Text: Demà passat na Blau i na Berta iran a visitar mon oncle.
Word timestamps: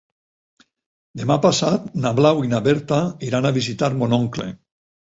Demà 1.21 1.37
passat 1.43 1.87
na 2.07 2.13
Blau 2.21 2.43
i 2.49 2.51
na 2.57 2.65
Berta 2.71 3.01
iran 3.31 3.49
a 3.49 3.55
visitar 3.63 3.95
mon 4.03 4.21
oncle. 4.23 4.53